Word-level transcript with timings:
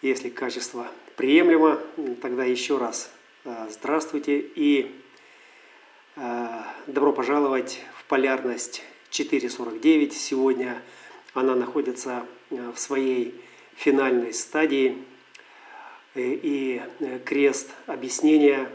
Если 0.00 0.28
качество 0.28 0.86
приемлемо, 1.16 1.80
тогда 2.22 2.44
еще 2.44 2.78
раз 2.78 3.10
здравствуйте 3.68 4.38
и 4.38 4.94
добро 6.86 7.12
пожаловать 7.12 7.80
в 7.98 8.04
полярность 8.04 8.84
4.49. 9.10 10.12
Сегодня 10.12 10.80
она 11.34 11.56
находится 11.56 12.24
в 12.50 12.76
своей 12.76 13.40
финальной 13.74 14.32
стадии. 14.32 15.02
И 16.14 16.80
крест 17.24 17.70
объяснения 17.86 18.70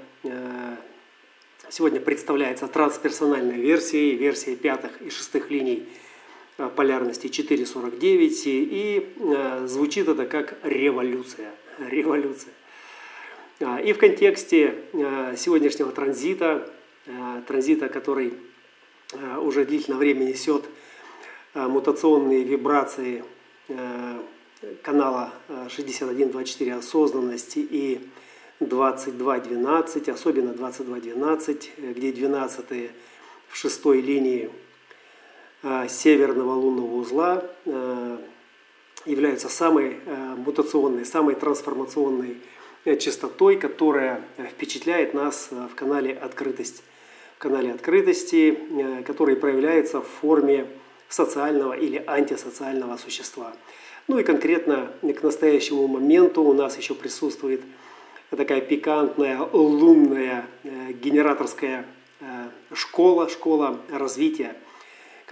сегодня 1.69 2.01
представляется 2.01 2.67
трансперсональной 2.67 3.61
версией, 3.61 4.17
версией 4.17 4.57
пятых 4.57 5.01
и 5.01 5.09
шестых 5.09 5.49
линий– 5.49 5.87
Э, 5.97 6.12
полярности 6.57 7.27
4,49 7.27 8.41
и 8.45 9.13
э, 9.17 9.67
звучит 9.67 10.07
это 10.07 10.25
как 10.25 10.55
революция. 10.63 11.51
Революция. 11.79 12.53
А, 13.59 13.79
и 13.79 13.93
в 13.93 13.97
контексте 13.97 14.75
э, 14.93 15.35
сегодняшнего 15.37 15.91
транзита, 15.91 16.69
транзита, 17.47 17.89
который 17.89 18.33
уже 19.41 19.65
длительное 19.65 19.99
время 19.99 20.23
несет 20.23 20.63
мутационные 21.53 22.43
вибрации 22.43 23.25
канала 24.81 25.33
6124 25.69 26.75
осознанности 26.75 27.59
и 27.59 27.99
2212, 28.61 30.07
особенно 30.07 30.53
2212, 30.53 31.71
где 31.77 32.13
12 32.13 32.91
в 33.49 33.57
шестой 33.57 33.99
линии 33.99 34.45
Э, 34.45 34.72
северного 35.87 36.53
лунного 36.55 36.95
узла 36.95 37.43
э, 37.65 38.17
являются 39.05 39.47
самой 39.47 39.97
э, 40.05 40.35
мутационной, 40.35 41.05
самой 41.05 41.35
трансформационной 41.35 42.37
частотой, 42.99 43.55
которая 43.55 44.21
впечатляет 44.51 45.13
нас 45.13 45.47
в 45.51 45.73
канале 45.73 46.13
«Открытость». 46.13 46.83
В 47.37 47.39
канале 47.39 47.71
«Открытости», 47.71 48.57
который 49.05 49.37
проявляется 49.37 50.01
в 50.01 50.07
форме 50.19 50.67
социального 51.07 51.71
или 51.71 52.03
антисоциального 52.05 52.97
существа. 52.97 53.53
Ну 54.09 54.19
и 54.19 54.23
конкретно 54.23 54.91
к 55.01 55.23
настоящему 55.23 55.87
моменту 55.87 56.43
у 56.43 56.51
нас 56.51 56.77
еще 56.77 56.93
присутствует 56.93 57.61
такая 58.31 58.59
пикантная 58.59 59.39
лунная 59.53 60.45
генераторская 61.01 61.85
школа, 62.73 63.29
школа 63.29 63.79
развития– 63.89 64.57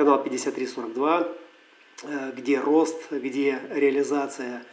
канал 0.02 0.24
5342, 0.24 1.28
э, 2.06 2.32
где 2.36 2.60
рост, 2.60 3.12
где 3.12 3.60
реализация 3.70 4.64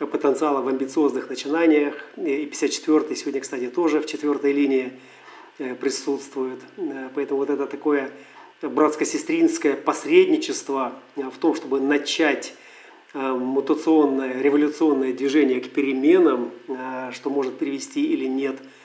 потенциала 0.00 0.62
в 0.62 0.66
амбициозных 0.66 1.30
начинаниях. 1.30 1.94
И 2.16 2.50
54-й 2.52 3.14
сегодня, 3.14 3.40
кстати, 3.40 3.68
тоже 3.68 4.00
в 4.00 4.06
четвертой 4.06 4.50
линии 4.50 4.92
э, 5.58 5.76
присутствует. 5.76 6.58
Э, 6.76 7.08
поэтому 7.14 7.38
вот 7.38 7.50
это 7.50 7.66
такое 7.66 8.10
братско-сестринское 8.62 9.76
посредничество 9.76 10.94
в 11.14 11.38
том, 11.38 11.54
чтобы 11.54 11.78
начать 11.78 12.54
мутационное, 13.12 14.42
революционное 14.42 15.12
движение 15.12 15.60
к 15.60 15.70
переменам, 15.70 16.50
что 17.12 17.30
может 17.30 17.58
привести 17.58 18.04
или 18.12 18.26
нет– 18.26 18.56
Э, 18.66 18.83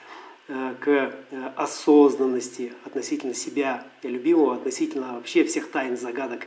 к 0.80 0.88
э, 0.88 1.12
осознанности 1.54 2.72
относительно 2.84 3.34
себя 3.34 3.84
любимого, 4.02 4.54
относительно 4.54 5.14
вообще 5.14 5.44
всех 5.44 5.70
тайн, 5.70 5.96
загадок. 5.96 6.46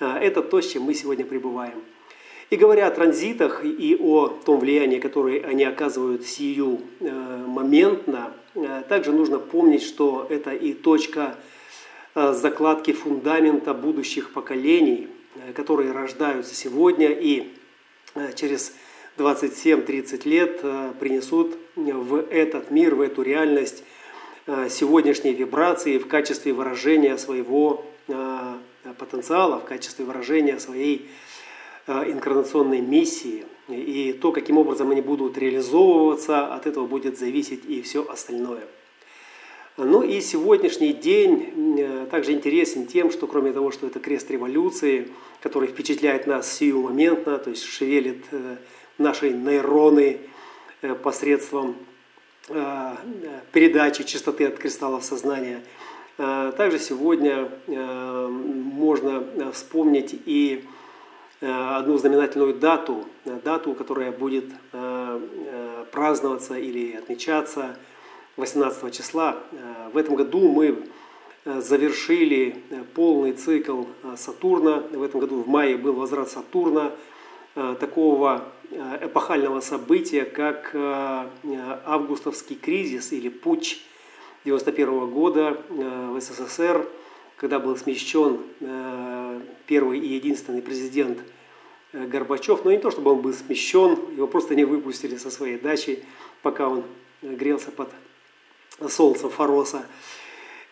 Э, 0.00 0.18
это 0.18 0.42
то, 0.42 0.60
с 0.60 0.70
чем 0.70 0.82
мы 0.82 0.94
сегодня 0.94 1.24
пребываем. 1.24 1.82
И 2.50 2.56
говоря 2.56 2.88
о 2.88 2.90
транзитах 2.90 3.64
и 3.64 3.96
о 3.98 4.28
том 4.28 4.60
влиянии, 4.60 4.98
которое 4.98 5.42
они 5.42 5.64
оказывают 5.64 6.26
сию 6.26 6.82
моментно, 7.00 8.34
также 8.90 9.10
нужно 9.10 9.38
помнить, 9.38 9.82
что 9.82 10.26
это 10.28 10.50
и 10.50 10.74
точка 10.74 11.38
закладки 12.14 12.92
фундамента 12.92 13.72
будущих 13.72 14.34
поколений, 14.34 15.08
которые 15.54 15.92
рождаются 15.92 16.54
сегодня 16.54 17.08
и 17.08 17.54
через 18.34 18.74
27-30 19.18 20.28
лет 20.28 20.60
э, 20.62 20.92
принесут 20.98 21.56
в 21.76 22.16
этот 22.30 22.70
мир, 22.70 22.94
в 22.94 23.00
эту 23.02 23.22
реальность 23.22 23.84
э, 24.46 24.68
сегодняшние 24.70 25.34
вибрации 25.34 25.98
в 25.98 26.08
качестве 26.08 26.52
выражения 26.52 27.18
своего 27.18 27.84
э, 28.08 28.54
потенциала, 28.98 29.58
в 29.58 29.64
качестве 29.64 30.04
выражения 30.04 30.58
своей 30.58 31.08
инкарнационной 31.86 32.80
миссии. 32.80 33.44
И 33.68 34.16
то, 34.20 34.30
каким 34.30 34.56
образом 34.58 34.90
они 34.90 35.00
будут 35.00 35.36
реализовываться, 35.36 36.46
от 36.54 36.66
этого 36.66 36.86
будет 36.86 37.18
зависеть 37.18 37.64
и 37.66 37.82
все 37.82 38.08
остальное. 38.08 38.62
Ну 39.76 40.02
и 40.02 40.20
сегодняшний 40.20 40.92
день 40.92 42.06
также 42.10 42.32
интересен 42.32 42.86
тем, 42.86 43.10
что 43.10 43.26
кроме 43.26 43.52
того, 43.52 43.72
что 43.72 43.88
это 43.88 43.98
крест 43.98 44.30
революции, 44.30 45.08
который 45.40 45.68
впечатляет 45.68 46.28
нас 46.28 46.52
сию 46.52 46.82
моментно, 46.82 47.38
то 47.38 47.50
есть 47.50 47.64
шевелит 47.64 48.24
наши 49.02 49.30
нейроны 49.30 50.20
э, 50.80 50.94
посредством 50.94 51.76
э, 52.48 52.94
передачи 53.52 54.04
частоты 54.04 54.46
от 54.46 54.58
кристаллов 54.58 55.04
сознания. 55.04 55.62
Э, 56.18 56.52
также 56.56 56.78
сегодня 56.78 57.48
можно 57.66 59.24
вспомнить 59.52 60.14
и 60.26 60.64
одну 61.40 61.98
знаменательную 61.98 62.54
дату, 62.54 63.04
дату, 63.24 63.74
которая 63.74 64.12
будет 64.12 64.44
праздноваться 65.90 66.56
или 66.56 66.94
отмечаться 66.94 67.76
18 68.36 68.94
числа. 68.94 69.38
В 69.92 69.96
этом 69.96 70.14
году 70.14 70.48
мы 70.48 70.84
завершили 71.44 72.62
полный 72.94 73.32
цикл 73.32 73.82
Сатурна. 74.16 74.84
В 74.92 75.02
этом 75.02 75.18
году 75.18 75.42
в 75.42 75.48
мае 75.48 75.76
был 75.76 75.94
возврат 75.94 76.30
Сатурна, 76.30 76.92
такого 77.54 78.44
Э, 78.74 78.98
эпохального 79.02 79.60
события, 79.60 80.24
как 80.24 80.70
э, 80.72 81.26
августовский 81.84 82.56
кризис 82.56 83.12
или 83.12 83.28
путч 83.28 83.80
1991 84.44 85.10
года 85.10 85.58
э, 85.68 86.10
в 86.10 86.18
СССР, 86.18 86.88
когда 87.36 87.58
был 87.58 87.76
смещен 87.76 88.38
первый 89.66 89.98
и 89.98 90.14
единственный 90.14 90.62
президент 90.62 91.18
Горбачев, 91.92 92.64
но 92.64 92.70
не 92.70 92.78
то 92.78 92.90
чтобы 92.90 93.10
он 93.10 93.20
был 93.20 93.32
смещен, 93.34 93.98
его 94.16 94.28
просто 94.28 94.54
не 94.54 94.64
выпустили 94.64 95.16
со 95.16 95.28
своей 95.30 95.58
дачи, 95.58 96.04
пока 96.42 96.68
он 96.68 96.84
грелся 97.20 97.72
под 97.72 97.90
солнцем 98.88 99.28
Фороса. 99.30 99.84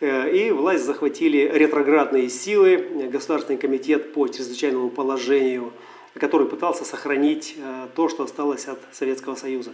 И 0.01 0.53
власть 0.57 0.85
захватили 0.85 1.51
ретроградные 1.53 2.29
силы, 2.29 3.09
Государственный 3.11 3.59
комитет 3.59 4.13
по 4.15 4.29
чрезвычайному 4.29 4.91
положению– 4.91 5.73
который 6.15 6.47
пытался 6.47 6.85
сохранить 6.85 7.55
э, 7.57 7.89
то, 7.95 8.09
что 8.09 8.25
осталось 8.25 8.67
от 8.67 8.81
Советского 8.93 9.37
Союза. 9.37 9.73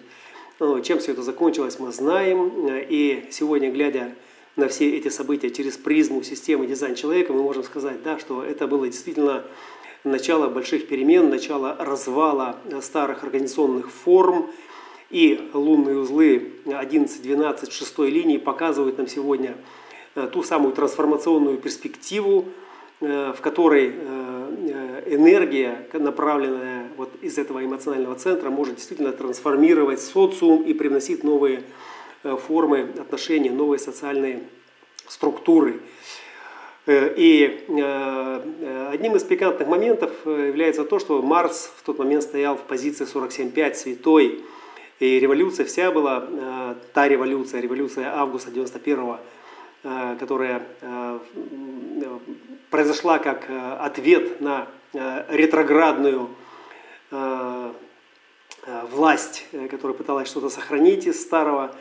Ну, 0.58 0.80
чем 0.80 0.98
все 0.98 1.12
это 1.12 1.22
закончилось, 1.22 1.78
мы 1.78 1.92
знаем. 1.92 2.68
Э, 2.68 2.84
и 2.88 3.26
сегодня, 3.30 3.70
глядя 3.70 4.14
на 4.56 4.68
все 4.68 4.96
эти 4.96 5.08
события 5.08 5.50
через 5.50 5.76
призму 5.76 6.22
системы 6.22 6.66
дизайн 6.66 6.94
человека, 6.94 7.32
мы 7.32 7.42
можем 7.42 7.62
сказать, 7.62 8.02
да, 8.02 8.18
что 8.18 8.42
это 8.42 8.66
было 8.66 8.86
действительно 8.86 9.44
начало 10.04 10.48
больших 10.48 10.88
перемен, 10.88 11.30
начало 11.30 11.76
развала 11.78 12.56
старых 12.80 13.24
организационных 13.24 13.90
форм. 13.90 14.50
И 15.08 15.50
лунные 15.54 15.98
узлы 15.98 16.54
11-12 16.64 17.70
шестой 17.70 18.10
линии 18.10 18.38
показывают 18.38 18.98
нам 18.98 19.06
сегодня 19.06 19.56
э, 20.14 20.28
ту 20.30 20.42
самую 20.42 20.74
трансформационную 20.74 21.58
перспективу, 21.58 22.46
в 22.98 23.36
которой 23.42 23.92
энергия, 25.08 25.86
направленная 25.92 26.88
вот 26.96 27.10
из 27.22 27.38
этого 27.38 27.64
эмоционального 27.64 28.14
центра, 28.14 28.50
может 28.50 28.76
действительно 28.76 29.12
трансформировать 29.12 30.00
социум 30.00 30.62
и 30.62 30.74
привносить 30.74 31.24
новые 31.24 31.62
э, 32.22 32.36
формы 32.36 32.88
отношений, 32.98 33.50
новые 33.50 33.78
социальные 33.78 34.42
структуры. 35.08 35.80
Э, 36.86 37.12
и 37.16 37.64
э, 37.68 38.88
одним 38.92 39.16
из 39.16 39.24
пикантных 39.24 39.68
моментов 39.68 40.12
является 40.24 40.84
то, 40.84 40.98
что 40.98 41.22
Марс 41.22 41.72
в 41.76 41.82
тот 41.84 41.98
момент 41.98 42.22
стоял 42.22 42.56
в 42.56 42.62
позиции 42.62 43.06
47.5 43.06 43.74
святой, 43.74 44.44
и 44.98 45.20
революция 45.20 45.66
вся 45.66 45.90
была, 45.90 46.26
та 46.94 47.06
революция, 47.06 47.60
революция 47.60 48.16
августа 48.16 48.50
91 48.50 49.18
которая 49.82 50.62
произошла 52.70 53.18
как 53.18 53.46
ответ 53.80 54.40
на 54.40 54.66
Э, 54.98 55.24
ретроградную 55.28 56.30
э, 57.10 57.72
э, 58.66 58.82
власть, 58.90 59.46
которая 59.70 59.94
пыталась 59.94 60.26
что-то 60.26 60.48
сохранить 60.48 61.06
из 61.06 61.20
старого. 61.20 61.74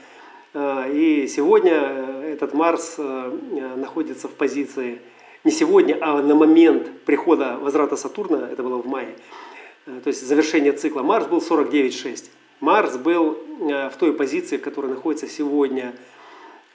И 0.53 1.27
сегодня 1.30 1.74
этот 1.74 2.53
Марс 2.53 2.97
находится 2.97 4.30
в 4.30 4.31
позиции, 4.31 5.01
не 5.44 5.51
сегодня, 5.51 5.97
а 6.00 6.21
на 6.21 6.33
момент 6.33 6.89
прихода 7.06 7.57
возврата 7.57 7.97
Сатурна, 7.97 8.47
это 8.50 8.63
было 8.63 8.77
в 8.77 8.88
мае, 8.88 9.15
то 9.86 10.07
есть 10.07 10.25
завершение 10.25 10.71
цикла, 10.71 11.01
Марс 11.01 11.27
был 11.27 11.39
49,6. 11.39 12.30
Марс 12.62 12.95
был 12.95 13.38
в 13.59 13.94
той 14.00 14.13
позиции, 14.13 14.56
в 14.56 14.62
которой 14.62 14.88
находится 14.88 15.27
сегодня 15.27 15.94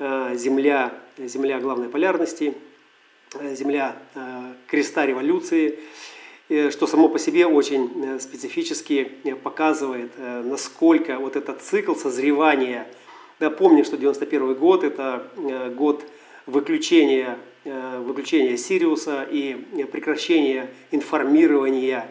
Земля, 0.00 0.93
Земля 1.19 1.61
главной 1.61 1.88
полярности, 1.88 2.55
Земля 3.52 3.97
креста 4.67 5.06
революции, 5.06 5.79
что 6.49 6.87
само 6.87 7.08
по 7.08 7.19
себе 7.19 7.47
очень 7.47 8.19
специфически 8.19 9.12
показывает, 9.44 10.11
насколько 10.19 11.19
вот 11.19 11.37
этот 11.37 11.62
цикл 11.62 11.94
созревания– 11.94 12.88
да, 13.41 13.49
помним, 13.49 13.87
что 13.87 13.97
91 13.97 14.55
год– 14.55 14.85
это 14.85 15.26
э, 15.38 15.70
год 15.70 16.05
выключения, 16.44 17.38
э, 17.64 17.99
выключения 18.00 18.58
Сириуса 18.58 19.23
и 19.23 19.55
прекращения 19.91 20.69
информирования 20.91 22.06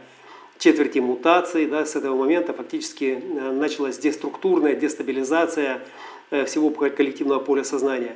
четверти 0.57 0.97
мутаций. 0.97 1.68
Да, 1.68 1.85
с 1.85 1.95
этого 1.95 2.15
момента 2.18 2.53
фактически 2.53 3.21
э, 3.21 3.51
началась 3.51 4.00
деструктурная 4.00 4.74
дестабилизация 4.74 5.81
всего 6.46 6.70
коллективного 6.70 7.40
поля 7.40 7.64
сознания. 7.64 8.16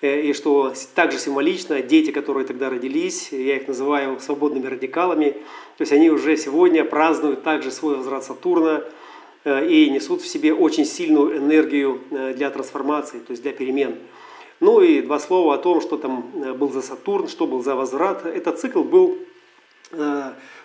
И 0.00 0.32
что 0.32 0.72
также 0.94 1.18
символично, 1.18 1.82
дети, 1.82 2.12
которые 2.12 2.46
тогда 2.46 2.70
родились, 2.70 3.32
я 3.32 3.56
их 3.56 3.66
называю 3.66 4.20
свободными 4.20 4.66
радикалами, 4.66 5.30
то 5.76 5.82
есть 5.82 5.92
они 5.92 6.10
уже 6.10 6.36
сегодня 6.36 6.84
празднуют 6.84 7.42
также 7.42 7.70
свой 7.70 7.96
возврат 7.96 8.24
Сатурна– 8.24 8.84
Э, 9.48 9.66
и 9.66 9.88
несут 9.90 10.22
в 10.22 10.26
себе 10.26 10.52
очень 10.52 10.84
сильную 10.84 11.38
энергию 11.38 12.00
э, 12.10 12.34
для 12.34 12.50
трансформации, 12.50 13.18
то 13.18 13.30
есть 13.30 13.42
для 13.42 13.52
перемен. 13.52 13.96
Ну 14.60 14.80
и 14.80 15.00
два 15.00 15.18
слова 15.18 15.54
о 15.54 15.58
том, 15.58 15.80
что 15.80 15.96
там 15.96 16.30
э, 16.34 16.52
был 16.52 16.70
за 16.70 16.82
Сатурн, 16.82 17.28
что 17.28 17.46
был 17.46 17.62
за 17.62 17.74
возврат. 17.74 18.26
Этот 18.26 18.58
цикл 18.58 18.82
был 18.82 19.18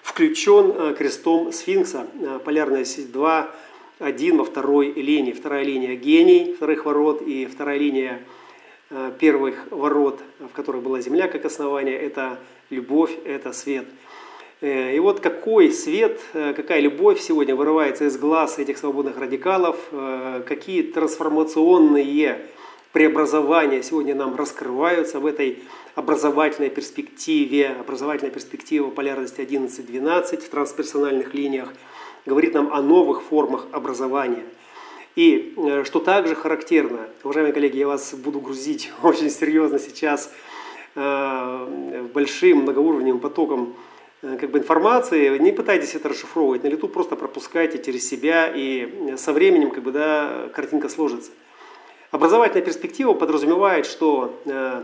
включен 0.01 0.93
крестом 0.95 1.53
сфинкса, 1.53 2.07
полярная 2.43 2.83
сеть 2.83 3.09
2, 3.13 3.49
один 4.03 4.37
во 4.37 4.43
второй 4.43 4.91
линии. 4.91 5.31
Вторая 5.31 5.63
линия 5.63 5.95
гений 5.95 6.53
вторых 6.53 6.85
ворот 6.85 7.21
и 7.21 7.45
вторая 7.45 7.77
линия 7.77 8.19
первых 9.19 9.55
ворот, 9.71 10.21
в 10.39 10.49
которых 10.49 10.83
была 10.83 11.01
Земля 11.01 11.27
как 11.27 11.45
основание, 11.45 11.97
это 11.97 12.37
любовь, 12.69 13.11
это 13.25 13.51
свет– 13.53 13.85
Э, 14.63 14.95
и 14.95 14.99
вот 14.99 15.19
какой 15.19 15.71
свет, 15.73 16.21
э, 16.33 16.53
какая 16.55 16.79
любовь 16.79 17.19
сегодня 17.19 17.53
вырывается 17.53 18.05
из 18.05 18.17
глаз 18.17 18.59
этих 18.59 18.77
свободных 18.77 19.17
радикалов, 19.17 19.75
э, 19.91 20.41
какие 20.47 20.83
трансформационные 20.83 22.39
преобразования 22.93 23.83
сегодня 23.83 24.15
нам 24.15 24.37
раскрываются 24.37 25.19
в 25.19 25.25
этой 25.25 25.63
образовательной 25.95 26.69
перспективе, 26.69 27.75
образовательная 27.77 28.31
перспектива 28.31 28.89
полярности 28.89 29.41
11-12 29.41 30.37
в 30.45 30.49
трансперсональных 30.49 31.33
линиях, 31.33 31.73
говорит 32.25 32.53
нам 32.53 32.73
о 32.73 32.81
новых 32.81 33.21
формах 33.23 33.67
образования. 33.71 34.45
И 35.15 35.55
что 35.85 35.99
также 35.99 36.35
характерно, 36.35 37.07
уважаемые 37.23 37.53
коллеги, 37.53 37.77
я 37.77 37.87
вас 37.87 38.13
буду 38.13 38.39
грузить 38.39 38.91
очень 39.03 39.29
серьезно 39.29 39.79
сейчас 39.79 40.31
большим 40.95 42.59
многоуровневым 42.59 43.19
потоком 43.19 43.75
Э, 44.23 44.37
как 44.39 44.51
бы 44.51 44.59
информации, 44.59 45.37
не 45.37 45.51
пытайтесь 45.51 45.95
это 45.95 46.09
расшифровывать 46.09 46.63
на 46.63 46.67
лету, 46.67 46.87
просто 46.87 47.15
пропускайте 47.15 47.83
через 47.83 48.07
себя, 48.07 48.51
и 48.53 49.15
со 49.17 49.33
временем 49.33 49.69
как 49.69 49.83
бы, 49.83 49.91
да, 49.91 50.49
картинка 50.55 50.89
сложится. 50.89 51.31
Образовательная 52.11 52.63
перспектива 52.63 53.13
подразумевает, 53.13 53.85
что 53.85 54.39
э, 54.45 54.83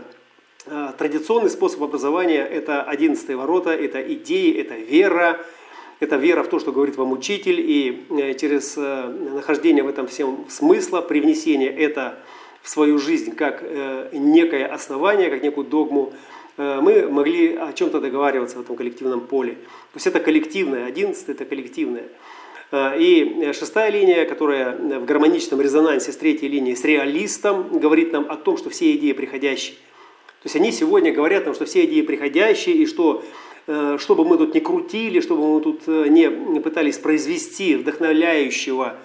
э, 0.66 0.88
традиционный 0.98 1.48
способ 1.48 1.82
образования– 1.82 2.46
это 2.52 2.82
одиннадцатые 2.82 3.36
ворота, 3.36 3.70
это 3.70 4.00
идеи, 4.12 4.52
это 4.60 4.74
вера, 4.74 5.40
это 6.00 6.16
вера 6.16 6.42
в 6.42 6.48
то, 6.48 6.58
что 6.58 6.72
говорит 6.72 6.96
вам 6.96 7.12
учитель, 7.12 7.60
и 7.60 8.06
э, 8.10 8.34
через 8.34 8.74
э, 8.76 9.06
нахождение 9.34 9.84
в 9.84 9.88
этом 9.88 10.06
всем 10.06 10.46
смысла, 10.48 11.02
привнесение 11.02 11.70
это 11.70 12.18
в 12.62 12.68
свою 12.70 12.98
жизнь 12.98 13.34
как 13.34 13.60
э, 13.62 14.08
некое 14.12 14.66
основание, 14.66 15.30
как 15.30 15.42
некую 15.42 15.66
догму, 15.66 16.12
мы 16.56 17.08
могли 17.08 17.56
о 17.56 17.72
чем-то 17.72 18.00
договариваться 18.00 18.58
в 18.58 18.60
этом 18.60 18.76
коллективном 18.76 19.20
поле. 19.22 19.52
То 19.52 19.96
есть 19.96 20.06
это 20.06 20.20
коллективное, 20.20 20.84
11 20.84 21.30
это 21.30 21.46
коллективное. 21.46 22.04
И 22.98 23.52
шестая 23.58 23.90
линия, 23.90 24.26
которая 24.26 24.76
в 24.76 25.06
гармоничном 25.06 25.58
резонансе 25.58 26.12
с 26.12 26.16
третьей 26.18 26.48
линией, 26.48 26.76
с 26.76 26.84
реалистом, 26.84 27.78
говорит 27.78 28.12
нам 28.12 28.26
о 28.28 28.36
том, 28.36 28.58
что 28.58 28.68
все 28.68 28.94
идеи 28.96 29.12
приходящие. 29.12 29.76
То 30.42 30.46
есть 30.46 30.56
они 30.56 30.70
сегодня 30.70 31.12
говорят 31.12 31.46
нам, 31.46 31.54
что 31.54 31.64
все 31.64 31.86
идеи 31.86 32.02
приходящие, 32.02 32.74
и 32.76 32.84
что 32.84 33.24
что 33.66 34.14
бы 34.14 34.24
мы 34.24 34.36
тут 34.38 34.54
ни 34.54 34.60
крутили, 34.60 35.20
что 35.20 35.36
бы 35.36 35.54
мы 35.54 35.60
тут 35.60 35.86
не 35.86 36.60
пытались 36.60 36.98
произвести 36.98 37.76
вдохновляющего 37.76 38.96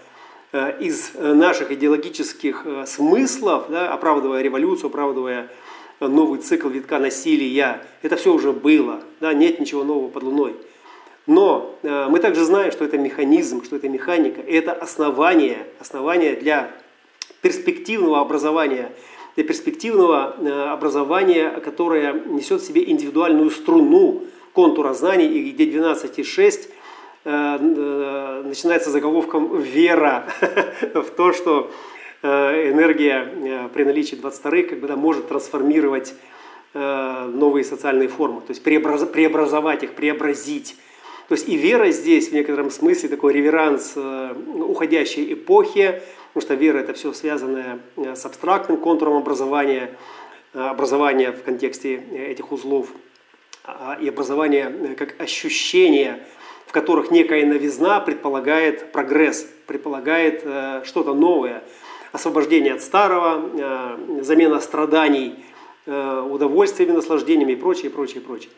из 0.80 1.12
наших 1.16 1.72
идеологических 1.72 2.66
смыслов, 2.86 3.66
да, 3.70 3.94
оправдывая 3.94 4.42
революцию, 4.42 4.88
оправдывая 4.88 5.50
новый 6.00 6.40
цикл 6.40 6.70
витка 6.70 7.00
насилия. 7.00 7.82
Это 8.02 8.16
все 8.16 8.34
уже 8.34 8.52
было, 8.52 9.02
да, 9.20 9.34
нет 9.34 9.60
ничего 9.60 9.84
нового 9.84 10.10
под 10.10 10.24
луной. 10.24 10.56
Но 11.28 11.76
э, 11.82 12.08
мы 12.10 12.20
также 12.20 12.44
знаем, 12.44 12.72
что 12.72 12.86
это 12.86 12.98
механизм, 12.98 13.64
что 13.64 13.78
это 13.78 13.90
механика, 13.90 14.42
это 14.42 14.74
основание, 14.74 15.66
основание 15.80 16.36
для 16.36 16.72
перспективного 17.42 18.22
образования, 18.22 18.92
для 19.36 19.44
перспективного 19.44 20.36
э, 20.38 20.70
образования, 20.70 21.50
которое 21.64 22.14
несет 22.28 22.62
в 22.62 22.66
себе 22.66 22.88
индивидуальную 22.90 23.50
струну 23.50 24.24
контура 24.56 24.94
знаний, 24.94 25.28
и 25.28 25.52
где 25.52 25.66
12,6 25.66 26.70
э, 27.26 28.42
начинается 28.44 28.90
заголовком 28.90 29.60
«вера» 29.62 30.26
в 30.94 31.12
то, 31.12 31.34
что 31.34 31.70
Э, 32.28 32.72
энергия 32.72 33.30
э, 33.36 33.70
при 33.72 33.84
наличии 33.84 34.16
22 34.16 34.64
как 34.64 34.80
бы, 34.80 34.88
да, 34.88 34.96
может 34.96 35.28
трансформировать 35.28 36.16
э, 36.74 37.32
новые 37.32 37.64
социальные 37.64 38.08
формы, 38.08 38.42
то 38.42 38.50
есть 38.50 38.64
преобраз, 38.64 39.06
преобразовать 39.06 39.84
их, 39.84 39.94
преобразить. 39.94 40.76
То 41.28 41.36
есть 41.36 41.48
и 41.48 41.56
вера 41.56 41.92
здесь 41.92 42.30
в 42.30 42.34
некотором 42.34 42.72
смысле 42.72 43.10
такой 43.10 43.34
реверанс 43.34 43.96
уходящей 43.96 45.34
эпохи, 45.34 46.02
потому 46.34 46.42
что 46.42 46.56
вера 46.56 46.80
это 46.80 46.94
все 46.94 47.14
связанное 47.14 47.80
с 47.96 48.26
абстрактным 48.26 48.78
контуром 48.78 49.18
образования, 49.18 49.96
образования 50.54 51.32
в 51.32 51.44
контексте 51.44 51.96
этих 51.96 52.52
узлов 52.52 52.90
и 54.02 54.10
образование 54.10 54.96
как 54.98 55.20
ощущение, 55.20 56.24
в 56.68 56.72
которых 56.72 57.12
некая 57.12 57.46
новизна 57.46 58.00
предполагает 58.00 58.92
прогресс, 58.92 59.48
предполагает 59.68 60.42
что-то 60.86 61.14
новое– 61.14 61.64
освобождение 62.16 62.74
от 62.74 62.82
старого, 62.82 63.50
э, 63.54 64.22
замена 64.24 64.60
страданий 64.60 65.36
э, 65.86 66.28
удовольствиями, 66.32 66.94
наслаждениями 66.94 67.52
и 67.52 67.56
прочее, 67.56 67.92
прочее, 67.92 68.22
прочее. 68.22 68.50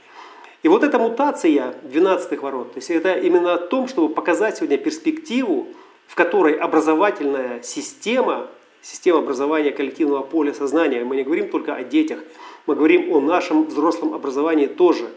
И 0.63 0.69
вот 0.69 0.83
эта 0.83 0.97
мутация 0.99 1.75
12 1.83 2.41
ворот, 2.41 2.73
то 2.73 2.77
есть 2.77 2.89
это 2.89 3.13
именно 3.13 3.53
о 3.53 3.57
том, 3.57 3.87
чтобы 3.87 4.13
показать 4.13 4.57
сегодня 4.57 4.77
перспективу, 4.77 5.67
в 6.07 6.15
которой 6.15 6.53
образовательная 6.53 7.61
система, 7.63 8.47
система 8.89 9.19
образования 9.19 9.71
коллективного 9.71 10.23
поля 10.23 10.53
сознания, 10.53 11.03
мы 11.03 11.15
не 11.15 11.23
говорим 11.23 11.49
только 11.49 11.75
о 11.75 11.83
детях, 11.83 12.19
мы 12.65 12.75
говорим 12.75 13.11
о 13.11 13.19
нашем 13.19 13.65
взрослом 13.65 14.13
образовании 14.13 14.67
тоже. 14.67 15.09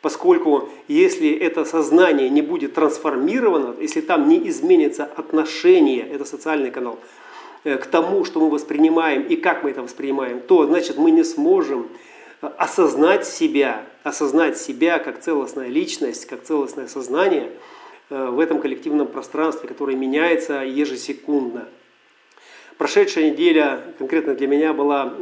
Поскольку 0.00 0.68
если 0.86 1.30
это 1.30 1.64
сознание 1.64 2.28
не 2.28 2.42
будет 2.42 2.74
трансформировано, 2.74 3.74
если 3.80 4.00
там 4.00 4.28
не 4.28 4.48
изменится 4.48 5.04
отношение, 5.04 6.06
это 6.08 6.24
социальный 6.24 6.70
канал, 6.70 6.98
Э, 7.64 7.76
к 7.76 7.86
тому, 7.86 8.24
что 8.24 8.40
мы 8.40 8.50
воспринимаем 8.50 9.22
и 9.22 9.36
как 9.36 9.64
мы 9.64 9.70
это 9.70 9.82
воспринимаем, 9.82 10.40
то 10.40 10.64
значит 10.66 10.96
мы 10.96 11.10
не 11.10 11.24
сможем 11.24 11.88
э, 12.40 12.46
осознать 12.56 13.26
себя, 13.26 13.84
осознать 14.04 14.58
себя 14.58 14.98
как 14.98 15.20
целостная 15.20 15.68
личность, 15.68 16.26
как 16.26 16.44
целостное 16.44 16.86
сознание 16.86 17.50
э, 18.10 18.28
в 18.30 18.38
этом 18.38 18.60
коллективном 18.60 19.08
пространстве, 19.08 19.68
которое 19.68 19.96
меняется 19.96 20.62
ежесекундно. 20.62 21.68
Прошедшая 22.78 23.30
неделя 23.30 23.80
конкретно 23.98 24.34
для 24.34 24.46
меня 24.46 24.72
была 24.72 25.12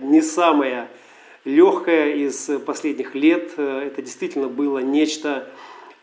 не 0.00 0.22
самая 0.22 0.88
легкая 1.44 2.14
из 2.14 2.50
последних 2.64 3.14
лет. 3.14 3.52
Это 3.58 4.02
действительно 4.02 4.48
было 4.48 4.78
нечто 4.78 5.46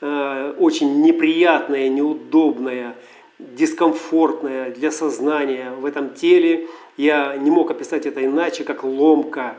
очень 0.02 1.02
неприятное, 1.02 1.90
неудобное, 1.90 2.96
дискомфортное 3.40 4.70
для 4.72 4.92
сознания 4.92 5.72
в 5.72 5.86
этом 5.86 6.14
теле. 6.14 6.68
Я 6.96 7.36
не 7.38 7.50
мог 7.50 7.72
описать 7.72 8.06
это 8.06 8.24
иначе, 8.24 8.64
как 8.64 8.84
ломка. 8.84 9.56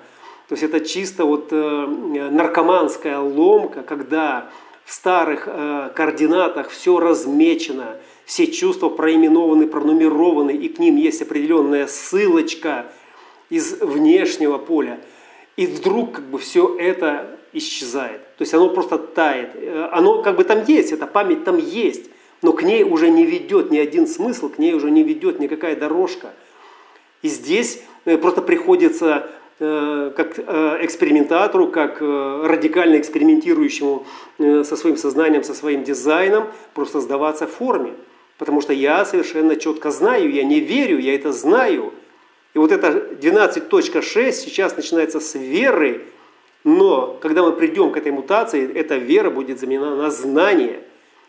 То 0.48 0.52
есть 0.52 0.62
это 0.62 0.80
чисто 0.80 1.24
вот 1.24 1.48
э, 1.50 1.86
наркоманская 2.30 3.18
ломка, 3.18 3.82
когда 3.82 4.48
в 4.84 4.92
старых 4.92 5.48
э, 5.48 5.90
координатах 5.94 6.70
все 6.70 7.00
размечено, 7.00 7.96
все 8.26 8.48
чувства 8.48 8.88
проименованы, 8.88 9.68
пронумерованы, 9.68 10.50
и 10.50 10.68
к 10.68 10.80
ним 10.80 10.96
есть 10.96 11.22
определенная 11.22 11.86
ссылочка 11.86 12.86
из 13.48 13.80
внешнего 13.80 14.58
поля. 14.58 14.98
И 15.56 15.66
вдруг 15.66 16.16
как 16.16 16.24
бы 16.24 16.38
все 16.38 16.76
это 16.76 17.38
исчезает. 17.52 18.20
То 18.36 18.42
есть 18.42 18.52
оно 18.52 18.68
просто 18.68 18.98
тает. 18.98 19.50
Э, 19.54 19.88
оно 19.92 20.22
как 20.22 20.36
бы 20.36 20.44
там 20.44 20.64
есть, 20.64 20.90
эта 20.92 21.06
память 21.06 21.44
там 21.44 21.56
есть, 21.56 22.10
но 22.42 22.52
к 22.52 22.64
ней 22.64 22.82
уже 22.82 23.10
не 23.10 23.24
ведет 23.24 23.70
ни 23.70 23.78
один 23.78 24.08
смысл, 24.08 24.50
к 24.50 24.58
ней 24.58 24.74
уже 24.74 24.90
не 24.90 25.04
ведет 25.04 25.38
никакая 25.38 25.76
дорожка. 25.76 26.32
И 27.22 27.28
здесь 27.28 27.80
э, 28.06 28.18
просто 28.18 28.42
приходится 28.42 29.30
э, 29.60 30.12
как 30.16 30.36
экспериментатору, 30.82 31.68
как 31.68 32.00
радикально 32.00 32.98
экспериментирующему 32.98 34.04
со 34.38 34.76
своим 34.76 34.96
сознанием, 34.96 35.44
со 35.44 35.54
своим 35.54 35.84
дизайном, 35.84 36.48
просто 36.74 37.00
сдаваться 37.00 37.46
форме. 37.46 37.94
Потому 38.38 38.60
что 38.60 38.72
я 38.72 39.04
совершенно 39.04 39.56
четко 39.56 39.90
знаю, 39.90 40.30
я 40.32 40.44
не 40.44 40.60
верю, 40.60 40.98
я 40.98 41.14
это 41.14 41.32
знаю. 41.32 41.92
И 42.54 42.58
вот 42.58 42.72
это 42.72 42.88
12.6 42.88 44.32
сейчас 44.32 44.76
начинается 44.76 45.20
с 45.20 45.34
веры, 45.34 46.04
но 46.64 47.16
когда 47.22 47.42
мы 47.42 47.52
придем 47.52 47.92
к 47.92 47.96
этой 47.96 48.10
мутации, 48.12 48.70
эта 48.74 48.96
вера 48.96 49.30
будет 49.30 49.60
заменена 49.60 49.94
на 49.94 50.10
знание. 50.10 50.82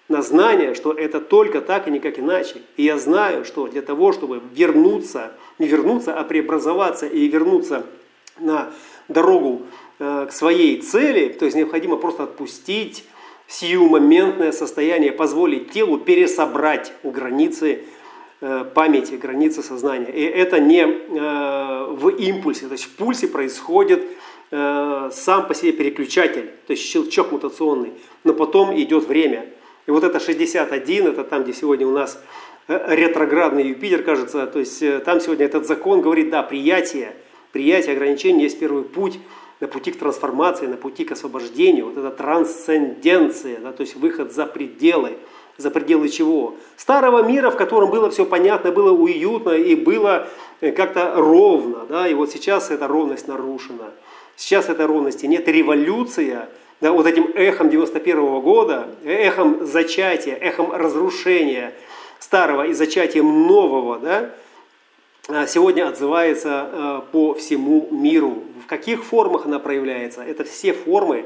На 0.09 0.21
знание, 0.21 0.73
что 0.73 0.93
это 0.93 1.19
только 1.19 1.59
так 1.61 1.87
и 1.87 1.91
никак 1.91 2.17
иначе. 2.17 2.61
И 2.77 2.83
я 2.83 2.97
знаю, 2.97 3.43
что 3.43 3.67
для 3.67 3.81
того, 3.81 4.13
чтобы 4.13 4.41
вернуться, 4.53 5.33
не 5.59 5.67
вернуться, 5.67 6.17
а 6.17 6.23
преобразоваться 6.23 7.05
и 7.05 7.27
вернуться 7.27 7.85
на 8.39 8.71
дорогу 9.09 9.63
э, 9.99 10.27
к 10.29 10.31
своей 10.31 10.81
цели, 10.81 11.27
то 11.29 11.45
есть 11.45 11.57
необходимо 11.57 11.97
просто 11.97 12.23
отпустить 12.23 13.03
сиюмоментное 13.48 14.51
состояние, 14.51 15.12
позволить 15.12 15.72
телу 15.72 15.98
пересобрать 15.98 16.94
границы 17.04 17.84
э, 18.42 18.66
памяти, 18.74 19.16
границы 19.16 19.63
сознания. 19.63 20.12
И 20.12 20.24
это 20.24 20.60
не 20.60 20.82
э, 20.82 21.86
в 21.92 22.10
импульсе, 22.10 22.68
то 22.68 22.74
есть 22.74 22.86
в 22.86 22.96
пульсе 22.96 23.27
происходит 23.27 24.06
Э, 24.50 25.10
сам 25.12 25.46
по 25.46 25.54
себе 25.54 25.74
переключатель, 25.74 26.50
то 26.68 26.72
есть 26.72 26.82
щелчок 26.84 27.34
мутационный, 27.34 27.92
но 28.24 28.34
потом 28.34 28.74
идет 28.80 29.06
время. 29.06 29.46
И 29.88 29.92
вот 29.92 30.06
это 30.06 30.22
61, 30.22 31.08
это 31.08 31.25
там, 31.25 31.44
где 31.44 31.51
сегодня 31.51 31.86
у 31.86 31.92
нас 31.92 32.22
ретроградный 32.68 33.68
Юпитер, 33.68 34.04
кажется, 34.04 34.48
то 34.48 34.60
есть 34.60 34.82
там 35.04 35.20
сегодня 35.20 35.46
этот 35.46 35.68
закон 35.68 36.01
говорит, 36.01 36.30
да, 36.30 36.44
приятие, 36.44 37.13
приятие 37.51 37.94
ограничений 37.94 38.44
есть 38.44 38.60
первый 38.60 38.84
путь 38.84 39.20
на 39.59 39.67
пути 39.67 39.91
к 39.91 39.99
трансформации, 39.99 40.67
на 40.67 40.77
пути 40.77 41.03
к 41.05 41.11
освобождению, 41.11 41.87
вот 41.87 41.97
это 41.97 42.11
трансценденция, 42.11 43.59
да, 43.59 43.71
то 43.71 43.81
есть 43.81 43.95
выход 43.95 44.31
за 44.31 44.45
пределы, 44.45 45.17
за 45.57 45.71
пределы 45.71 46.09
чего? 46.09 46.55
Старого 46.75 47.23
мира, 47.23 47.49
в 47.49 47.57
котором 47.57 47.89
было 47.89 48.09
все 48.09 48.25
понятно, 48.25 48.71
было 48.71 48.91
уютно 48.91 49.51
и 49.51 49.75
было 49.75 50.27
как-то 50.59 51.13
ровно, 51.15 51.85
да, 51.89 52.07
и 52.07 52.13
вот 52.13 52.31
сейчас 52.31 52.69
эта 52.69 52.87
ровность 52.87 53.27
нарушена. 53.27 53.91
Сейчас 54.35 54.69
этой 54.69 54.85
ровности 54.85 55.25
нет. 55.25 55.47
Революция, 55.47 56.49
да, 56.79 56.91
вот 56.91 57.07
этим 57.07 57.31
эхом 57.33 57.69
91 57.69 58.19
-го 58.19 58.41
года, 58.41 58.87
эхом 59.03 59.65
зачатия, 59.65 60.35
эхом 60.35 60.71
разрушения 60.71 61.73
старого 62.19 62.67
и 62.67 62.73
зачатием 62.73 63.47
нового, 63.47 63.97
да, 63.97 64.29
сегодня 65.48 65.88
отзывается 65.88 66.50
а, 66.51 67.01
по 67.12 67.34
всему 67.34 67.88
миру. 67.91 68.43
В 68.63 68.67
каких 68.67 69.03
формах 69.03 69.46
она 69.46 69.60
проявляется? 69.60 70.22
Это 70.22 70.43
все 70.43 70.74
формы, 70.74 71.25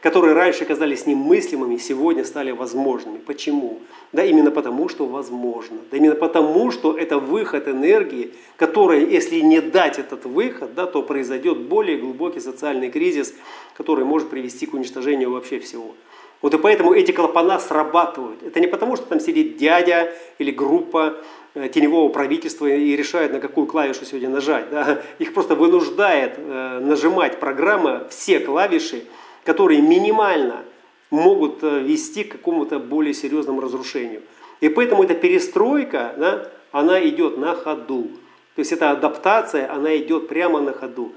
которые 0.00 0.34
раньше 0.34 0.64
казались 0.64 1.06
немыслимыми, 1.06 1.76
сегодня 1.76 2.24
стали 2.24 2.50
возможными. 2.52 3.18
Почему? 3.18 3.80
Да 4.12 4.24
именно 4.24 4.50
потому, 4.50 4.88
что 4.88 5.06
возможно. 5.06 5.78
Да 5.90 5.96
именно 5.96 6.14
потому, 6.14 6.70
что 6.70 6.96
это 6.96 7.18
выход 7.18 7.68
энергии, 7.68 8.32
которая, 8.56 9.00
если 9.00 9.40
не 9.40 9.60
дать 9.60 9.98
этот 9.98 10.24
выход, 10.24 10.74
да, 10.74 10.86
то 10.86 11.02
произойдет 11.02 11.58
более 11.58 11.98
глубокий 11.98 12.40
социальный 12.40 12.90
кризис, 12.90 13.34
который 13.76 14.04
может 14.04 14.30
привести 14.30 14.66
к 14.66 14.74
уничтожению 14.74 15.30
вообще 15.30 15.58
всего. 15.58 15.94
Вот 16.42 16.52
и 16.52 16.58
поэтому 16.58 16.92
эти 16.92 17.12
клапана 17.12 17.58
срабатывают. 17.58 18.42
Это 18.42 18.60
не 18.60 18.66
потому, 18.66 18.96
что 18.96 19.06
там 19.06 19.20
сидит 19.20 19.56
дядя 19.56 20.12
или 20.38 20.50
группа 20.50 21.16
э, 21.54 21.68
теневого 21.68 22.10
правительства 22.10 22.66
и 22.66 22.94
решает, 22.96 23.32
на 23.32 23.40
какую 23.40 23.66
клавишу 23.66 24.04
сегодня 24.04 24.28
нажать. 24.28 24.70
Да? 24.70 25.00
Их 25.18 25.32
просто 25.32 25.54
вынуждает 25.54 26.34
э, 26.36 26.80
нажимать 26.80 27.40
программа 27.40 28.06
все 28.10 28.40
клавиши, 28.40 29.04
которые 29.44 29.80
минимально 29.80 30.64
могут 31.10 31.62
э, 31.62 31.80
вести 31.80 32.24
к 32.24 32.32
какому-то 32.32 32.78
более 32.78 33.14
серьезному 33.14 33.60
разрушению. 33.60 34.22
И 34.60 34.68
поэтому 34.68 35.04
эта 35.04 35.14
перестройка, 35.14 36.14
да, 36.18 36.50
она 36.72 37.02
идет 37.06 37.38
на 37.38 37.54
ходу. 37.54 38.10
То 38.54 38.60
есть 38.60 38.72
эта 38.72 38.90
адаптация, 38.90 39.72
она 39.72 39.96
идет 39.96 40.28
прямо 40.28 40.60
на 40.60 40.72
ходу. 40.72 41.12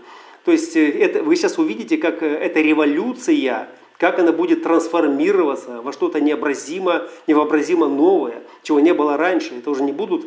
То 0.45 0.51
есть 0.51 0.75
это, 0.75 1.23
вы 1.23 1.35
сейчас 1.35 1.57
увидите, 1.57 1.97
как 1.97 2.23
эта 2.23 2.61
революция, 2.61 3.67
как 3.97 4.19
она 4.19 4.31
будет 4.31 4.63
трансформироваться 4.63 5.81
во 5.81 5.91
что-то 5.91 6.21
необразимо, 6.21 7.03
невообразимо 7.25 7.87
новое, 7.87 8.43
чего 8.63 8.79
не 8.79 8.93
было 8.93 9.17
раньше. 9.17 9.55
Это 9.57 9.69
уже 9.69 9.83
не 9.83 9.91
будут 9.91 10.25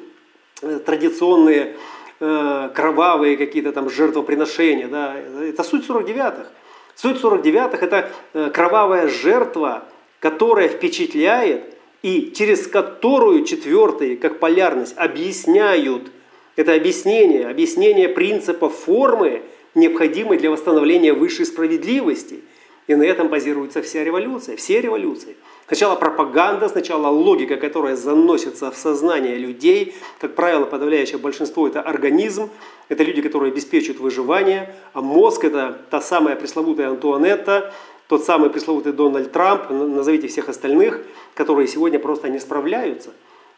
традиционные 0.84 1.76
кровавые 2.18 3.38
какие-то 3.38 3.72
там 3.72 3.88
жертвоприношения. 3.88 4.88
Да. 4.88 5.16
Это 5.42 5.62
суть 5.62 5.88
49-х. 5.88 6.46
Суть 6.94 7.18
49-х– 7.18 7.78
это 7.80 8.10
э, 8.34 8.50
кровавая 8.52 9.08
жертва, 9.08 9.84
которая 10.18 10.68
впечатляет 10.68 11.74
и 12.02 12.30
через 12.36 12.66
которую 12.66 13.44
четвертые, 13.46 14.18
как 14.18 14.38
полярность, 14.38 14.94
объясняют, 14.98 16.10
это 16.56 16.74
объяснение, 16.74 17.48
объяснение 17.48 18.10
принципа 18.10 18.68
формы, 18.68 19.40
необходимой 19.74 20.36
для 20.36 20.50
восстановления 20.50 21.14
высшей 21.14 21.46
справедливости. 21.46 22.40
И 22.90 22.94
на 22.96 23.04
этом 23.04 23.28
базируется 23.28 23.82
вся 23.82 24.02
революция, 24.02 24.56
все 24.56 24.80
революции– 24.80 25.36
Сначала 25.70 25.94
пропаганда, 25.94 26.68
сначала 26.68 27.06
логика, 27.06 27.56
которая 27.56 27.94
заносится 27.94 28.72
в 28.72 28.76
сознание 28.76 29.36
людей. 29.36 29.94
Как 30.18 30.34
правило, 30.34 30.64
подавляющее 30.64 31.16
большинство– 31.16 31.68
это 31.68 31.80
организм, 31.80 32.50
это 32.88 33.04
люди, 33.04 33.22
которые 33.22 33.52
обеспечивают 33.52 34.00
выживание, 34.00 34.74
а 34.94 35.00
мозг– 35.00 35.44
это 35.44 35.80
та 35.88 36.00
самая 36.00 36.34
пресловутая 36.34 36.88
Антуанетта, 36.88 37.72
тот 38.08 38.24
самый 38.24 38.50
пресловутый 38.50 38.92
Дональд 38.92 39.30
Трамп, 39.30 39.70
назовите 39.70 40.26
всех 40.26 40.48
остальных, 40.48 41.02
которые 41.34 41.68
сегодня 41.68 42.00
просто 42.00 42.28
не 42.28 42.40
справляются. 42.40 43.10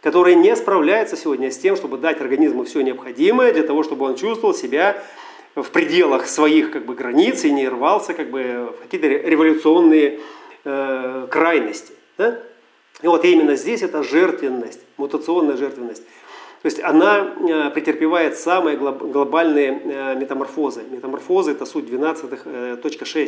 Которые 0.02 0.36
не 0.36 0.54
справляются 0.54 1.16
сегодня 1.16 1.50
с 1.50 1.56
тем, 1.56 1.76
чтобы 1.76 1.96
дать 1.96 2.20
организму 2.20 2.64
все 2.64 2.82
необходимое 2.82 3.54
для 3.54 3.62
того, 3.62 3.84
чтобы 3.84 4.04
он 4.04 4.16
чувствовал 4.16 4.52
себя 4.52 5.02
в 5.54 5.70
пределах 5.70 6.26
своих 6.26 6.70
как 6.70 6.86
бы, 6.86 6.94
границ 6.94 7.44
и 7.44 7.50
не 7.50 7.68
рвался 7.68 8.14
как 8.14 8.30
бы, 8.30 8.74
в 8.76 8.82
какие-то 8.82 9.08
революционные 9.08 10.20
э, 10.64 11.26
крайности. 11.30 11.92
Да? 12.16 12.38
И 13.02 13.06
вот 13.06 13.24
именно 13.24 13.56
здесь 13.56 13.82
это 13.82 14.02
жертвенность, 14.02 14.80
мутационная 14.96 15.56
жертвенность. 15.56 16.04
То 16.62 16.66
есть 16.66 16.80
она 16.80 17.34
э, 17.40 17.70
претерпевает 17.70 18.38
самые 18.38 18.76
глобальные 18.76 19.82
э, 19.84 20.14
метаморфозы. 20.14 20.84
Метаморфозы– 20.88 21.50
это 21.52 21.66
суть 21.66 21.86
12.6. 21.86 22.36
Э, 22.44 23.26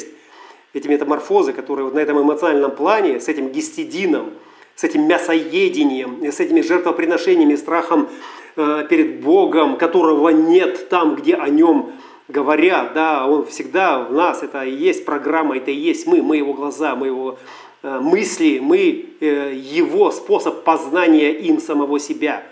Эти 0.73 0.89
метаморфозы, 0.89 1.53
которые 1.53 1.87
вот 1.87 1.95
на 1.95 1.99
этом 1.99 2.23
эмоциональном 2.23 2.71
плане, 2.71 3.19
с 3.19 3.29
этим 3.29 3.49
гистидином, 3.49 4.35
с 4.77 4.85
этим 4.85 5.09
мясоедением, 5.09 6.25
с 6.25 6.39
этими 6.39 6.61
жертвоприношениями, 6.61 7.57
страхом 7.57 8.09
перед 8.57 9.21
Богом, 9.21 9.77
которого 9.79 10.29
нет 10.29 10.89
там, 10.89 11.17
где 11.17 11.35
о 11.35 11.49
нем 11.49 11.93
говорят, 12.29 12.95
да, 12.95 13.27
он 13.27 13.47
всегда 13.47 14.01
в 14.01 14.13
нас, 14.13 14.43
это 14.43 14.65
и 14.65 14.75
есть 14.75 15.05
программа, 15.05 15.57
это 15.57 15.71
и 15.71 15.77
есть 15.77 16.07
мы, 16.07 16.23
мы 16.23 16.37
его 16.37 16.55
глаза, 16.55 16.95
мы 16.97 17.09
его 17.09 17.39
Э, 17.85 18.01
мысли, 18.01 18.61
мы 18.63 19.11
э, 19.21 19.53
его 19.55 20.11
способ 20.11 20.65
познания 20.65 21.33
им 21.33 21.61
самого 21.61 22.01
себя. 22.01 22.43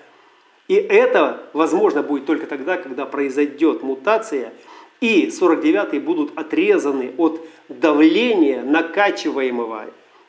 И 0.69 0.75
это 0.75 1.49
возможно 1.55 2.03
будет 2.03 2.27
только 2.27 2.47
тогда, 2.47 2.77
когда 2.77 3.07
произойдет 3.07 3.83
мутация, 3.83 4.53
и 5.01 5.29
49-е 5.29 6.01
будут 6.01 6.39
отрезаны 6.39 7.15
от 7.17 7.41
давления, 7.71 8.63
накачиваемого 8.63 9.87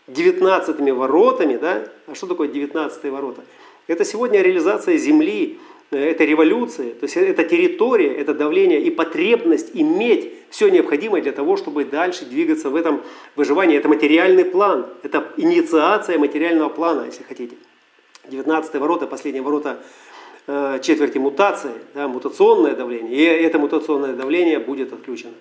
19 0.07 0.79
воротами. 0.93 1.57
Да? 1.57 1.83
А 2.07 2.15
что 2.15 2.27
такое 2.27 2.47
19 2.47 3.03
ворота? 3.11 3.43
Это 3.87 4.05
сегодня 4.05 4.41
реализация 4.41 4.95
Земли, 4.95 5.59
Э, 5.93 6.09
это 6.11 6.23
революция, 6.23 6.91
то 6.91 7.03
есть 7.03 7.15
это 7.17 7.43
территория, 7.43 8.13
это 8.13 8.33
давление 8.33 8.81
и 8.81 8.89
потребность 8.89 9.71
иметь 9.73 10.33
все 10.49 10.69
необходимое 10.69 11.21
для 11.21 11.31
того, 11.31 11.57
чтобы 11.57 11.85
дальше 11.85 12.25
двигаться 12.25 12.69
в 12.69 12.75
этом 12.75 13.01
выживании. 13.35 13.77
Это 13.77 13.89
материальный 13.89 14.45
план, 14.45 14.87
это 15.03 15.31
инициация 15.37 16.17
материального 16.17 16.69
плана, 16.69 17.05
если 17.05 17.23
хотите. 17.23 17.55
19 18.29 18.75
ворота, 18.75 19.07
последние 19.07 19.43
ворота 19.43 19.79
э, 20.47 20.79
четверти 20.81 21.17
мутации, 21.17 21.73
да, 21.93 22.07
мутационное 22.07 22.75
давление, 22.75 23.13
и 23.13 23.23
это 23.23 23.59
мутационное 23.59 24.13
давление 24.13 24.59
будет 24.59 24.93
отключено. 24.93 25.33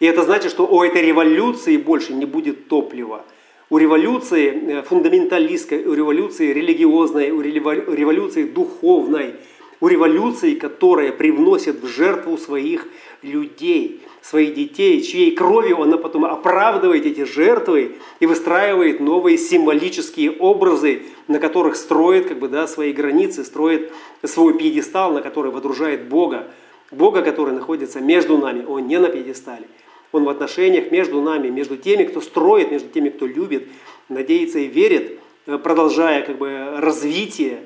И 0.00 0.06
это 0.06 0.22
значит, 0.22 0.50
что 0.50 0.66
у 0.66 0.82
этой 0.82 1.02
революции 1.02 1.76
больше 1.76 2.14
не 2.14 2.24
будет 2.24 2.68
топлива. 2.68 3.24
У 3.70 3.78
революции 3.78 4.78
э, 4.78 4.82
фундаменталистской, 4.82 5.84
у 5.84 5.94
революции 5.94 6.52
религиозной, 6.52 7.30
у 7.30 7.40
революции 7.40 8.44
духовной– 8.44 9.34
у 9.80 9.88
революции, 9.88 10.54
которая 10.54 11.12
привносит 11.12 11.82
в 11.82 11.86
жертву 11.86 12.38
своих 12.38 12.86
людей, 13.22 14.02
своих 14.22 14.54
детей, 14.54 15.02
чьей 15.02 15.32
кровью 15.32 15.82
она 15.82 15.98
потом 15.98 16.24
оправдывает 16.24 17.04
эти 17.04 17.24
жертвы 17.24 17.96
и 18.20 18.26
выстраивает 18.26 19.00
новые 19.00 19.36
символические 19.36 20.32
образы, 20.32 21.02
на 21.28 21.38
которых 21.38 21.76
строит 21.76 22.26
как 22.26 22.38
бы, 22.38 22.48
да, 22.48 22.66
свои 22.66 22.92
границы, 22.92 23.44
строит 23.44 23.92
свой 24.24 24.56
пьедестал, 24.56 25.12
на 25.12 25.20
который 25.20 25.50
водружает 25.50 26.08
Бога. 26.08 26.48
Бога, 26.90 27.22
который 27.22 27.54
находится 27.54 28.00
между 28.00 28.38
нами, 28.38 28.64
Он 28.64 28.86
не 28.86 28.98
на 28.98 29.08
пьедестале. 29.08 29.66
Он 30.12 30.24
в 30.24 30.28
отношениях 30.28 30.92
между 30.92 31.20
нами, 31.20 31.48
между 31.48 31.76
теми, 31.76 32.04
кто 32.04 32.20
строит, 32.20 32.70
между 32.70 32.88
теми, 32.88 33.08
кто 33.08 33.26
любит, 33.26 33.66
надеется 34.08 34.60
и 34.60 34.68
верит, 34.68 35.18
э, 35.46 35.58
продолжая 35.58 36.22
как 36.22 36.38
бы, 36.38 36.76
развитие 36.78 37.58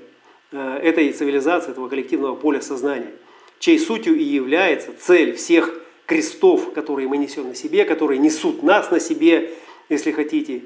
этой 0.53 1.13
цивилизации, 1.13 1.71
этого 1.73 1.89
коллективного 1.89 2.35
поля 2.35 2.61
сознания, 2.61 3.13
чьей 3.59 3.79
сутью 3.79 4.17
и 4.17 4.23
является 4.23 4.93
цель 4.99 5.35
всех 5.35 5.75
крестов, 6.07 6.73
которые 6.73 7.07
мы 7.07 7.19
несем 7.19 7.49
на 7.49 7.55
себе, 7.55 7.85
которые 7.85 8.19
несут 8.19 8.63
нас 8.63 8.91
на 8.91 8.99
себе, 8.99 9.51
если 9.89 10.11
хотите. 10.11 10.63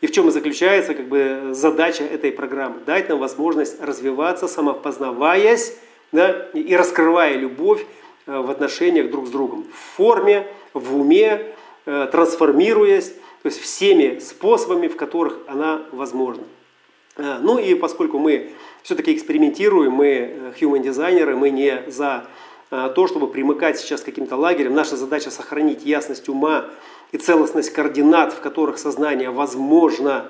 И 0.00 0.06
в 0.06 0.12
чем 0.12 0.28
и 0.28 0.30
заключается 0.30 0.94
как 0.94 1.08
бы, 1.08 1.50
задача 1.52 2.04
этой 2.04 2.32
программы. 2.32 2.80
Дать 2.86 3.08
нам 3.08 3.18
возможность 3.18 3.80
развиваться, 3.80 4.48
самопознаваясь 4.48 5.76
да, 6.10 6.48
и 6.54 6.74
раскрывая 6.74 7.36
любовь 7.36 7.84
э, 8.26 8.36
в 8.36 8.50
отношениях 8.50 9.10
друг 9.10 9.28
с 9.28 9.30
другом. 9.30 9.64
В 9.72 9.96
форме, 9.96 10.46
в 10.72 10.96
уме, 10.96 11.54
э, 11.86 12.08
трансформируясь, 12.10 13.10
то 13.42 13.46
есть 13.46 13.60
всеми 13.60 14.18
способами, 14.18 14.88
в 14.88 14.96
которых 14.96 15.38
она 15.46 15.82
возможна. 15.92 16.44
Э, 17.20 17.38
ну 17.40 17.58
и 17.58 17.74
поскольку 17.74 18.18
мы 18.18 18.50
все-таки 18.82 19.14
экспериментируем, 19.14 19.92
мы 19.92 20.52
human 20.60 20.80
дизайнеры, 20.80 21.36
мы 21.36 21.50
не 21.50 21.82
за 21.88 22.26
то, 22.70 23.08
чтобы 23.08 23.26
примыкать 23.26 23.80
сейчас 23.80 24.02
к 24.02 24.04
каким-то 24.04 24.36
лагерям. 24.36 24.74
Наша 24.74 24.96
задача 24.96 25.32
сохранить 25.32 25.84
ясность 25.84 26.28
ума 26.28 26.66
и 27.10 27.18
целостность 27.18 27.72
координат, 27.72 28.32
в 28.32 28.38
которых 28.40 28.78
сознание 28.78 29.30
возможно 29.30 30.28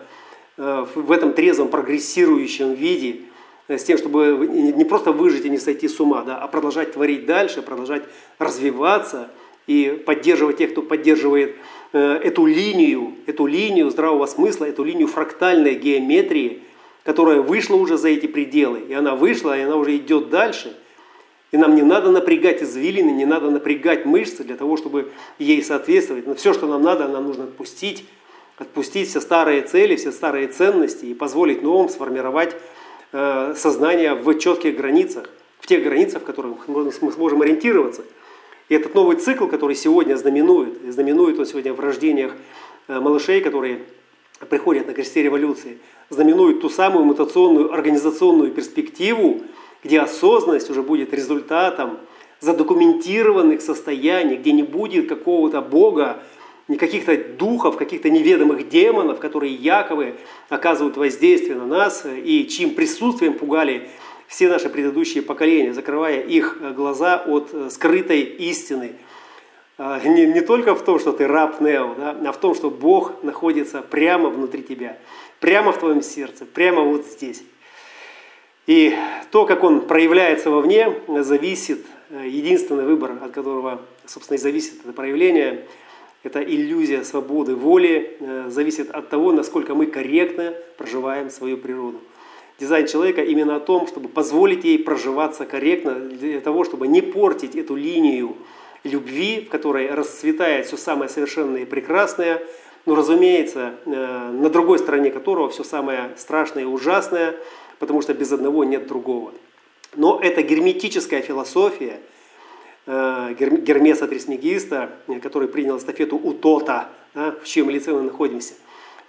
в 0.56 1.12
этом 1.12 1.34
трезвом 1.34 1.68
прогрессирующем 1.68 2.72
виде– 2.72 3.20
Э, 3.70 3.78
с 3.78 3.84
тем, 3.84 3.98
чтобы 3.98 4.48
не 4.48 4.84
просто 4.84 5.12
выжить 5.12 5.44
и 5.44 5.48
не 5.48 5.58
сойти 5.58 5.86
с 5.86 6.00
ума, 6.00 6.22
да, 6.22 6.38
а 6.38 6.48
продолжать 6.48 6.92
творить 6.92 7.24
дальше, 7.24 7.62
продолжать 7.62 8.02
развиваться 8.40 9.30
и 9.68 10.02
поддерживать 10.04 10.56
тех, 10.56 10.72
кто 10.72 10.82
поддерживает 10.82 11.54
э, 11.92 12.14
эту 12.24 12.46
линию, 12.46 13.14
эту 13.26 13.46
линию 13.46 13.88
здравого 13.90 14.26
смысла, 14.26 14.64
эту 14.64 14.82
линию 14.82 15.06
фрактальной 15.06 15.76
геометрии, 15.76 16.62
которая 17.04 17.40
вышла 17.40 17.76
уже 17.76 17.96
за 17.96 18.08
эти 18.08 18.26
пределы, 18.26 18.80
и 18.80 18.92
она 18.92 19.14
вышла, 19.14 19.56
и 19.56 19.62
она 19.62 19.76
уже 19.76 19.96
идет 19.96 20.30
дальше. 20.30 20.76
И 21.52 21.56
нам 21.56 21.74
не 21.74 21.82
надо 21.82 22.10
напрягать 22.10 22.62
извилины, 22.62 23.10
не 23.10 23.26
надо 23.26 23.50
напрягать 23.50 24.06
мышцы 24.06 24.44
для 24.44 24.56
того, 24.56 24.76
чтобы 24.76 25.10
ей 25.38 25.62
соответствовать. 25.62 26.26
Но 26.26 26.34
все, 26.34 26.54
что 26.54 26.66
нам 26.66 26.82
надо, 26.82 27.08
нам 27.08 27.24
нужно 27.24 27.44
отпустить, 27.44 28.04
отпустить 28.56 29.08
все 29.08 29.20
старые 29.20 29.62
цели, 29.62 29.96
все 29.96 30.12
старые 30.12 30.46
ценности 30.46 31.06
и 31.06 31.14
позволить 31.14 31.62
новым 31.62 31.88
сформировать 31.88 32.54
Э, 33.12 33.54
сознания 33.56 34.14
в 34.14 34.38
четких 34.38 34.76
границах, 34.76 35.28
в 35.58 35.66
тех 35.66 35.82
границах, 35.82 36.22
в 36.22 36.24
которых 36.24 36.68
мы 36.68 36.92
сможем 36.92 37.42
ориентироваться. 37.42 38.02
И 38.68 38.74
этот 38.74 38.94
новый 38.94 39.16
цикл, 39.16 39.46
который 39.46 39.74
сегодня 39.74 40.14
знаменует, 40.14 40.78
знаменует 40.88 41.36
он 41.40 41.44
сегодня 41.44 41.72
в 41.72 41.80
рождениях 41.80 42.32
э, 42.86 43.00
малышей, 43.00 43.40
которые 43.40 43.80
приходят 44.48 44.86
на 44.86 44.94
кресте 44.94 45.22
революции, 45.22 45.78
знаменует 46.08 46.60
ту 46.60 46.68
самую 46.70 47.04
мутационную 47.04 47.72
организационную 47.72 48.50
перспективу, 48.50 49.42
где 49.84 50.00
осознанность 50.00 50.70
уже 50.70 50.82
будет 50.82 51.12
результатом 51.12 51.98
задокументированных 52.40 53.60
состояний, 53.60 54.36
где 54.36 54.52
не 54.52 54.62
будет 54.62 55.08
какого-то 55.08 55.60
Бога, 55.60 56.22
не 56.68 56.76
каких-то 56.76 57.16
духов, 57.16 57.76
каких-то 57.76 58.08
неведомых 58.10 58.68
демонов, 58.68 59.18
которые 59.18 59.54
якобы 59.54 60.14
оказывают 60.48 60.96
воздействие 60.96 61.56
на 61.56 61.66
нас 61.66 62.06
и 62.06 62.46
чьим 62.46 62.74
присутствием 62.74 63.34
пугали 63.34 63.90
все 64.26 64.48
наши 64.48 64.68
предыдущие 64.68 65.22
поколения, 65.22 65.74
закрывая 65.74 66.20
их 66.20 66.58
глаза 66.76 67.16
от 67.26 67.52
скрытой 67.70 68.20
истины. 68.20 68.92
А, 69.82 69.98
не, 70.06 70.26
не 70.26 70.42
только 70.42 70.74
в 70.74 70.84
том, 70.84 70.98
что 70.98 71.12
ты 71.12 71.26
раб 71.26 71.62
Нео, 71.62 71.94
да, 71.94 72.14
а 72.26 72.32
в 72.32 72.36
том, 72.36 72.54
что 72.54 72.70
Бог 72.70 73.22
находится 73.22 73.80
прямо 73.80 74.28
внутри 74.28 74.62
тебя, 74.62 74.98
прямо 75.38 75.72
в 75.72 75.78
твоем 75.78 76.02
сердце, 76.02 76.44
прямо 76.44 76.82
вот 76.82 77.06
здесь. 77.06 77.42
И 78.66 78.94
то, 79.30 79.46
как 79.46 79.64
он 79.64 79.80
проявляется 79.80 80.50
вовне, 80.50 80.92
зависит, 81.08 81.86
э, 82.10 82.28
единственный 82.28 82.84
выбор, 82.84 83.12
от 83.22 83.30
которого, 83.30 83.80
собственно, 84.04 84.36
и 84.36 84.40
зависит 84.40 84.80
это 84.84 84.92
проявление– 84.92 85.64
эта 86.22 86.42
иллюзия 86.42 87.02
свободы 87.02 87.54
воли 87.54 88.18
э, 88.20 88.50
зависит 88.50 88.90
от 88.90 89.08
того, 89.08 89.32
насколько 89.32 89.74
мы 89.74 89.86
корректно 89.86 90.52
проживаем 90.76 91.30
свою 91.30 91.56
природу. 91.56 91.98
Дизайн 92.58 92.86
человека 92.86 93.22
именно 93.22 93.56
о 93.56 93.60
том, 93.60 93.86
чтобы 93.86 94.10
позволить 94.10 94.64
ей 94.64 94.78
проживаться 94.78 95.46
корректно, 95.46 95.94
для 95.94 96.42
того, 96.42 96.64
чтобы 96.64 96.88
не 96.88 97.00
портить 97.00 97.56
эту 97.56 97.74
линию 97.74 98.36
любви, 98.84 99.44
в 99.46 99.50
которой 99.50 99.90
расцветает 99.90 100.66
все 100.66 100.76
самое 100.76 101.08
совершенное 101.08 101.62
и 101.62 101.64
прекрасное, 101.66 102.42
но, 102.86 102.94
разумеется, 102.94 103.74
э, 103.84 103.90
на 103.90 104.48
другой 104.48 104.78
стороне 104.78 105.10
которого 105.10 105.50
все 105.50 105.64
самое 105.64 106.10
страшное 106.16 106.62
и 106.62 106.66
ужасное, 106.66 107.36
потому 107.78 108.02
что 108.02 108.14
без 108.14 108.32
одного 108.32 108.64
нет 108.64 108.86
другого. 108.86 109.32
Но 109.96 110.20
эта 110.22 110.42
герметическая 110.42 111.20
философия– 111.20 112.00
Э, 112.92 113.34
Гермеса 113.38 114.08
Трисмегиста, 114.08 114.90
который 115.22 115.46
принял 115.46 115.76
эстафету 115.76 116.16
у 116.16 116.32
Тота, 116.32 116.88
в 117.14 117.44
чьем 117.44 117.70
лице 117.70 117.92
мы 117.92 118.02
находимся, 118.02 118.54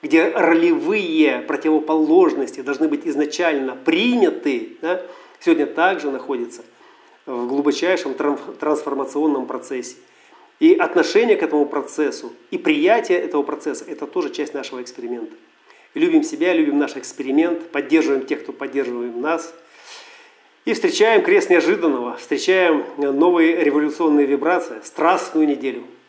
где 0.02 0.30
ролевые 0.30 1.40
противоположности 1.48 2.62
должны 2.62 2.88
быть 2.88 3.08
изначально 3.08 3.76
приняты, 3.76 4.78
сегодня 5.40 5.66
также 5.66 6.12
находится 6.12 6.64
в 7.26 7.48
глубочайшем 7.48 8.14
трансформационном 8.14 9.46
процессе. 9.46 9.96
И 10.60 10.76
отношение 10.76 11.38
к 11.38 11.44
этому 11.44 11.66
процессу 11.66 12.34
и 12.52 12.58
приятие 12.58 13.20
этого 13.20 13.44
процесса– 13.44 13.86
это 13.88 14.06
тоже 14.06 14.30
часть 14.30 14.54
нашего 14.54 14.82
эксперимента. 14.82 15.36
Любим 15.94 16.24
себя, 16.24 16.54
любим 16.54 16.78
наш 16.78 16.96
эксперимент, 16.96 17.70
поддерживаем 17.72 18.26
тех, 18.26 18.44
кто 18.44 18.54
поддерживает 18.54 19.16
нас– 19.16 19.54
и 20.64 20.74
встречаем 20.74 21.24
крест 21.24 21.50
неожиданного, 21.50 22.18
встречаем 22.18 22.86
новые 22.98 23.64
революционные 23.64 24.28
вибрации, 24.28 24.80
страстную 24.84 25.48
неделю– 25.48 25.86